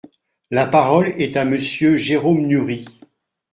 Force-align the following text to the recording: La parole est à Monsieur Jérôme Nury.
La 0.49 0.65
parole 0.65 1.09
est 1.21 1.37
à 1.37 1.45
Monsieur 1.45 1.95
Jérôme 1.95 2.47
Nury. 2.47 2.85